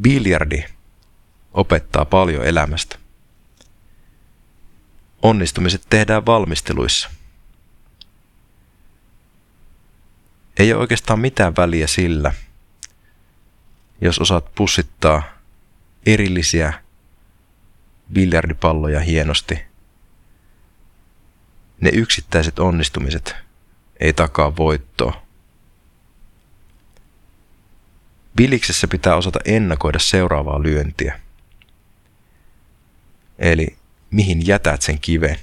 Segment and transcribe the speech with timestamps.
[0.00, 0.64] Biljardi
[1.52, 2.98] opettaa paljon elämästä.
[5.22, 7.10] Onnistumiset tehdään valmisteluissa.
[10.58, 12.34] Ei ole oikeastaan mitään väliä sillä,
[14.00, 15.22] jos osaat pussittaa
[16.06, 16.72] erillisiä
[18.12, 19.62] biljardipalloja hienosti.
[21.80, 23.36] Ne yksittäiset onnistumiset
[24.00, 25.21] ei takaa voittoa.
[28.36, 31.20] Biliksessä pitää osata ennakoida seuraavaa lyöntiä.
[33.38, 33.76] Eli
[34.10, 35.36] mihin jätät sen kiven?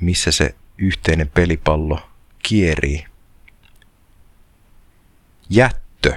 [0.00, 3.06] Missä se yhteinen pelipallo kierii?
[5.50, 6.16] Jättö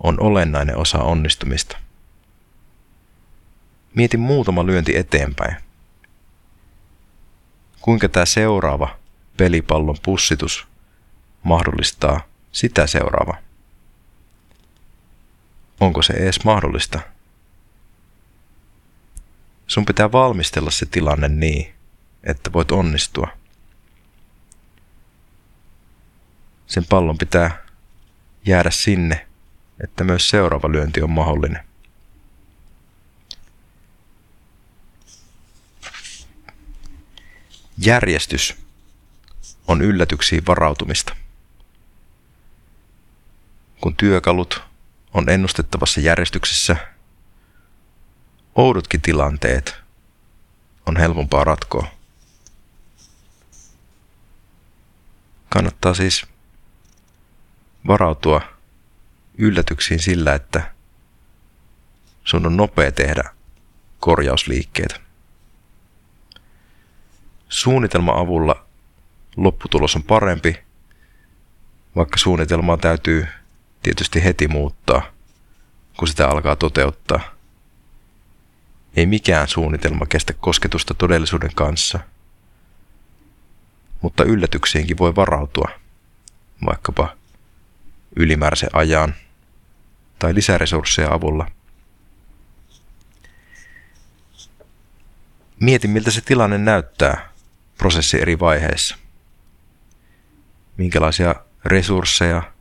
[0.00, 1.78] on olennainen osa onnistumista.
[3.94, 5.56] Mieti muutama lyönti eteenpäin.
[7.80, 8.98] Kuinka tämä seuraava
[9.36, 10.66] pelipallon pussitus
[11.42, 12.20] mahdollistaa
[12.52, 13.36] sitä seuraava?
[15.84, 17.00] Onko se edes mahdollista?
[19.66, 21.74] Sun pitää valmistella se tilanne niin,
[22.22, 23.28] että voit onnistua.
[26.66, 27.66] Sen pallon pitää
[28.46, 29.26] jäädä sinne,
[29.84, 31.64] että myös seuraava lyönti on mahdollinen.
[37.78, 38.56] Järjestys
[39.66, 41.16] on yllätyksiin varautumista.
[43.80, 44.73] Kun työkalut
[45.14, 46.76] on ennustettavassa järjestyksessä,
[48.54, 49.74] oudotkin tilanteet
[50.86, 51.86] on helpompaa ratkoa.
[55.48, 56.26] Kannattaa siis
[57.86, 58.40] varautua
[59.38, 60.72] yllätyksiin sillä, että
[62.24, 63.24] sun on nopea tehdä
[64.00, 65.00] korjausliikkeitä.
[67.48, 68.66] Suunnitelman avulla
[69.36, 70.64] lopputulos on parempi,
[71.96, 73.26] vaikka suunnitelmaa täytyy
[73.84, 75.02] tietysti heti muuttaa,
[75.96, 77.20] kun sitä alkaa toteuttaa.
[78.96, 81.98] Ei mikään suunnitelma kestä kosketusta todellisuuden kanssa,
[84.00, 85.68] mutta yllätyksiinkin voi varautua,
[86.66, 87.16] vaikkapa
[88.16, 89.14] ylimääräisen ajan
[90.18, 91.50] tai lisäresursseja avulla.
[95.60, 97.28] Mieti, miltä se tilanne näyttää
[97.78, 98.96] prosessin eri vaiheissa.
[100.76, 102.53] Minkälaisia resursseja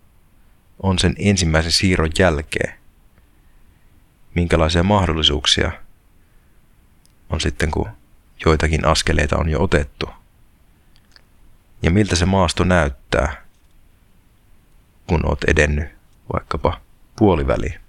[0.84, 2.74] on sen ensimmäisen siirron jälkeen?
[4.36, 5.72] Minkälaisia mahdollisuuksia
[7.30, 7.90] on sitten, kun
[8.46, 10.10] joitakin askeleita on jo otettu?
[11.82, 13.46] Ja miltä se maasto näyttää,
[15.08, 15.90] kun oot edennyt
[16.34, 16.82] vaikkapa
[17.16, 17.80] puoliväliin?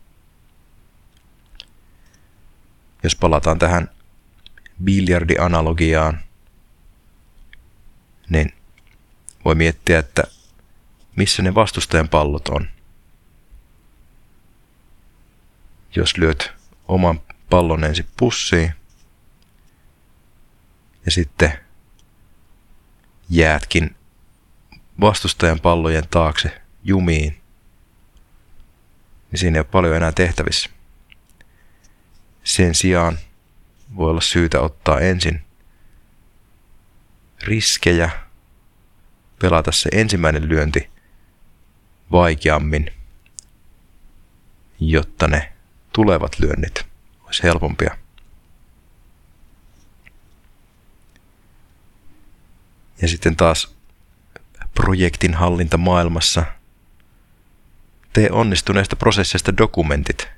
[3.03, 3.91] Jos palataan tähän
[4.85, 6.21] biljardianalogiaan,
[8.29, 8.55] niin
[9.45, 10.25] voi miettiä, että
[11.17, 12.69] missä ne vastustajan pallot on.
[15.97, 16.53] Jos lyöt
[16.89, 17.21] oman
[17.51, 18.73] pallon ensin pussiin
[21.05, 21.59] ja sitten
[23.29, 23.97] jäätkin
[25.01, 27.41] vastustajan pallojen taakse jumiin,
[29.31, 30.71] niin siinä ei ole paljon enää tehtävissä.
[32.45, 33.19] Sen sijaan
[33.97, 35.43] voi olla syytä ottaa ensin
[37.43, 38.11] riskejä,
[39.39, 40.94] pelata se ensimmäinen lyönti
[42.13, 42.93] vaikeammin,
[44.81, 45.53] jotta ne
[45.93, 46.87] tulevat lyönnit
[47.25, 47.99] olisi helpompia.
[53.03, 53.75] Ja sitten taas
[54.75, 56.45] projektin hallinta maailmassa.
[58.13, 60.29] Tee onnistuneesta prosessista dokumentit,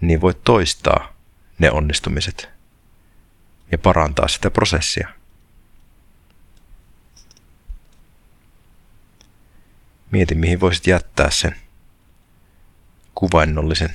[0.00, 1.12] niin voit toistaa
[1.58, 2.48] ne onnistumiset
[3.72, 5.15] ja parantaa sitä prosessia.
[10.10, 11.56] Mieti, mihin voisit jättää sen
[13.14, 13.94] kuvainnollisen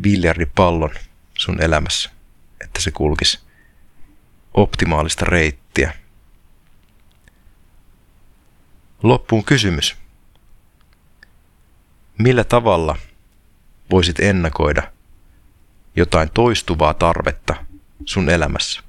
[0.00, 0.94] biljardipallon
[1.38, 2.10] sun elämässä,
[2.60, 3.40] että se kulkisi
[4.54, 5.94] optimaalista reittiä.
[9.02, 9.96] Loppuun kysymys.
[12.18, 12.96] Millä tavalla
[13.90, 14.82] voisit ennakoida–
[15.96, 17.64] jotain toistuvaa tarvetta
[18.04, 18.82] sun elämässä?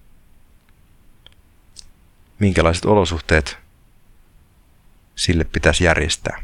[2.40, 3.58] Minkälaiset olosuhteet
[5.22, 6.44] sille pitäisi järjestää?